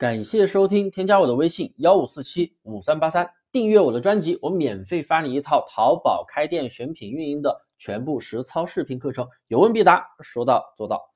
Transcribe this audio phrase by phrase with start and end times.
[0.00, 11.12] 感谢收听，添加我的微信幺五四七五三八三，订阅我的专辑，我免费发你一套淘宝开店选品运营的全部实操视频课程，有问必答，说到做到。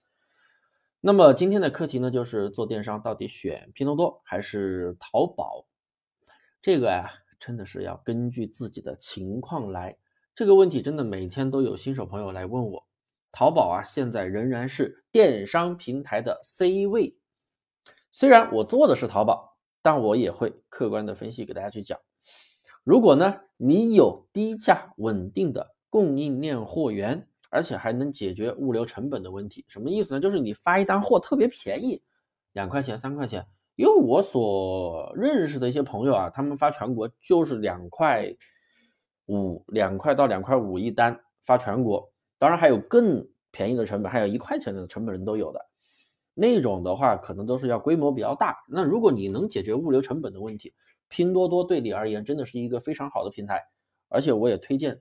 [1.01, 5.65] 那么今天的课题呢，就是做电商到底选拼多多还是淘宝？
[6.61, 7.11] 这个呀，
[7.41, 9.97] 真的是要根据自己的情况来。
[10.35, 12.85] 这个问题真的每天都有新手朋友来问我。
[13.33, 17.17] 淘宝啊，现在仍然是电商平台的 C 位。
[18.17, 21.99] 虽然我做的是淘宝，但我也会客观的分析给大家去讲。
[22.85, 30.21] 如果呢，你有低价稳定的供应链货源，而且还能解决物流成本的问题，什么意思呢？
[30.21, 32.01] 就是你发一单货特别便宜，
[32.53, 33.45] 两块钱、三块钱。
[33.75, 38.33] 因为我所认识的一些朋友啊，他们发全国就是两块
[39.27, 42.13] 五，两块到两块五一单发全国。
[42.39, 45.67] 当然还有更便宜的成本，还有一块钱的成本人都有的。
[46.35, 48.65] 那种的话，可能都是要规模比较大。
[48.69, 50.75] 那如果你能解决物流成本的问题，
[51.09, 53.63] 拼多多对你而言真的是一个非常好的平台。
[54.09, 55.01] 而且我也推荐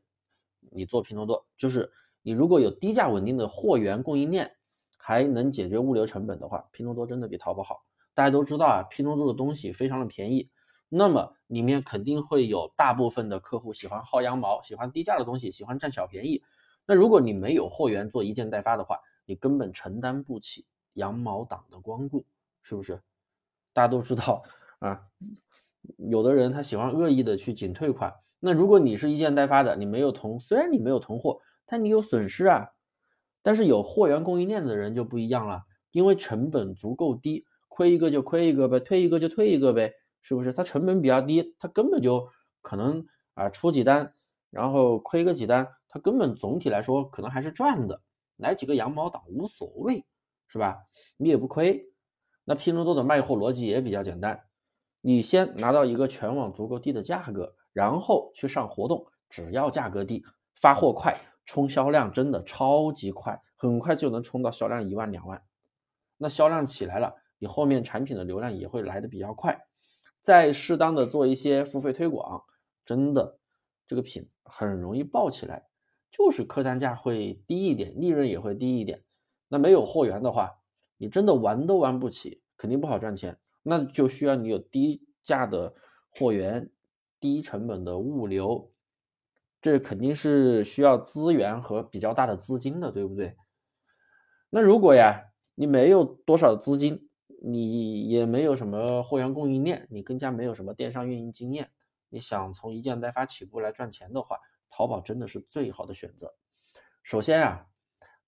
[0.72, 4.56] 你做拼多多，就是你如果有低价稳定的货源供应链，
[4.98, 7.84] 还能解决物流成本的话，拼多多真的比淘宝好。
[8.14, 10.50] 大家都知道啊，拼多多的东西非常的便宜，
[10.88, 16.44] 那么里面肯定会有大部分的客户喜欢薅羊毛，喜欢低价的东西，喜欢占小便宜。
[16.86, 20.66] 那如果你没有货源做一件代发的话，你根本承担不起。
[20.94, 22.25] 羊毛党的光顾
[22.61, 23.02] 是不是？
[23.73, 24.44] 大家都知道
[24.80, 25.08] 啊，
[25.97, 28.13] 有的人他喜欢恶意的去仅退款。
[28.39, 32.69] 那如果你是一件代发的，你没有囤，虽然你没有囤货，但你有损失啊。
[33.41, 40.53] 但是有货源供应链的人就不一样了，因为成本足够低，亏一个就亏一个呗，退一个就退一个呗，是不是？
[40.53, 42.30] 他成本比较低，他根本就
[42.61, 44.13] 可能啊出几单，
[44.50, 48.02] 然后亏个几单，他根本总体来说可能还是赚的。
[48.38, 50.05] 来几个羊毛党无所谓。
[50.54, 50.86] 是吧？
[51.18, 51.92] 你也不亏。
[52.44, 54.44] 那拼多多的卖货逻辑也比较简单，
[55.02, 60.24] 你先拿到一个全网足够低的价格，然后去上活动，只要价格低，
[60.62, 65.42] 发货快，冲销量真的超级快，很快就能冲到销量一万两万。
[66.18, 69.59] 那销量起来了，你后面产品的流量也会来的比较快。
[70.22, 72.44] 再适当的做一些付费推广，
[72.86, 73.40] 真的
[73.88, 75.66] 这个品很容易爆起来，
[76.12, 79.03] 就是客单价会低一点，利润也会低一点。
[79.53, 80.52] 那没有货源的话，
[80.97, 83.38] 你真的玩都玩不起，肯定不好赚钱。
[83.62, 85.75] 那就需要你有低价的
[86.09, 86.72] 货源、
[87.19, 88.72] 低成本的物流，
[89.62, 93.38] 这肯定是需要资源和比较大的资金的，对不对？
[94.50, 95.22] 那如果呀，
[95.53, 97.08] 你没有多少资金，
[97.44, 101.69] 你也没有什么货源供应链，你更加没有什么电商运营经验，
[102.09, 104.40] 你想从一件代发起步来赚钱的话，
[104.72, 106.34] 淘宝真的是最好的选择。
[107.03, 107.68] 首先啊。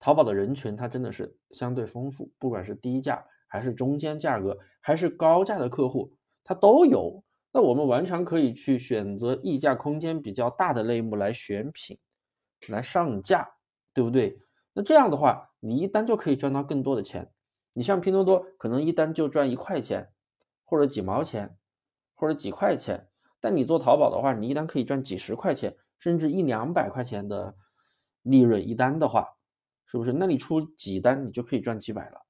[0.06, 7.24] 淘宝的人群它真的是相对丰富，不管是低价还是中间价格，还是高价的客户，它都有。
[7.52, 11.98] 那我们完全可以去选择溢价空间比较大的类目来选品，
[12.68, 13.50] 来上架，
[13.96, 14.38] 对不对？
[14.74, 17.32] 那这样的话，你一单就可以赚到更多的钱。
[17.74, 20.12] 你像拼多多，可能一单就赚一块钱，
[20.64, 21.58] 或者几毛钱，
[22.14, 23.08] 或者几块钱。
[23.42, 27.56] 但你做淘宝的话，你一单可以赚几十块钱，甚至一两百块钱的
[28.22, 29.32] 利润一单的话。
[29.86, 30.12] 是不是？
[30.12, 32.22] 那你出几单，你就可以赚几百了。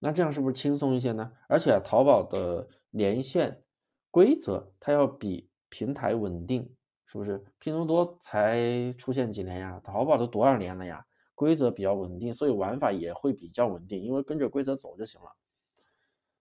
[0.00, 1.32] 那这样是不是轻松一些呢？
[1.48, 3.62] 而且淘宝的连线
[4.10, 6.74] 规则，它要比平台稳定，
[7.06, 7.42] 是不是？
[7.58, 9.80] 拼多多才出现几年呀？
[9.82, 11.06] 淘宝都多少年了呀？
[11.34, 15.28] 规则比较稳定，所以玩法也会比较稳定，因为跟着规则走就行了。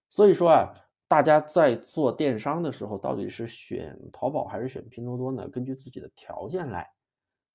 [0.10, 0.74] 所以说啊，
[1.08, 5.48] 大家在做电商的时候，到底是选淘宝还是选拼多多呢？
[5.50, 6.90] 根据自己的条件来。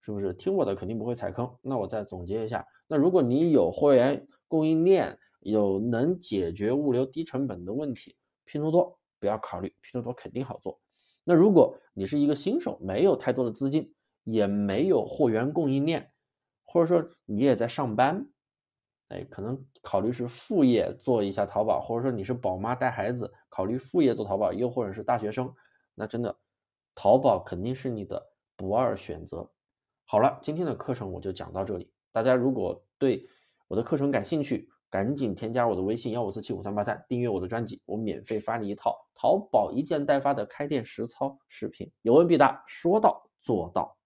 [0.08, 1.54] 是不是听我的肯定不会踩坑？
[1.60, 8.16] 那我再总结一下，那如果你有货源供应链，有能解决物流低成本的问题，
[8.46, 10.80] 拼多多不要考虑，拼多多肯定好做。
[11.24, 13.92] 那如果你是一个新手，没有太多的资金，
[14.24, 16.10] 也没有货源供应链，
[16.64, 18.30] 或者说你也在上班，
[19.08, 25.54] 哎，可能考虑是副业做一下淘宝，或者说你是宝妈带孩子，考虑副业做淘宝，又或者是大学生，
[25.94, 26.34] 那真的
[26.94, 29.50] 淘宝肯定是你的不二选择。
[30.10, 31.86] 好了，今天的课程我就讲到这里。
[32.12, 33.28] 大家如果对
[33.66, 43.97] 我的课程感兴趣，赶紧添加我的微信幺五四七五三八三，订阅我的专辑，我免费发你一套淘宝一件代发的开店实操视频，有问必答，说到做到。